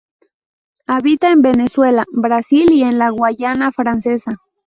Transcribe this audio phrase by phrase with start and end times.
[0.87, 4.35] Habita en Venezuela, Brasil y en la Guayana francesa.